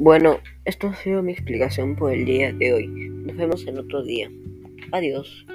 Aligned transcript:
Bueno, 0.00 0.38
esto 0.64 0.86
ha 0.88 0.94
sido 0.94 1.22
mi 1.22 1.32
explicación 1.32 1.94
por 1.94 2.10
el 2.10 2.24
día 2.24 2.54
de 2.54 2.72
hoy. 2.72 2.86
Nos 2.86 3.36
vemos 3.36 3.66
en 3.66 3.76
otro 3.76 4.02
día. 4.02 4.30
Adiós. 4.92 5.46